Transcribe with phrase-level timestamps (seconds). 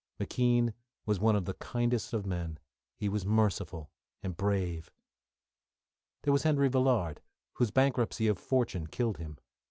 [0.19, 0.73] McKean
[1.05, 2.57] was one of the kindest of men;
[2.95, 3.91] he was merciful
[4.23, 4.91] and brave.
[6.23, 7.21] There was Henry Villard,
[7.57, 9.37] whose bankruptcy of fortune killed him.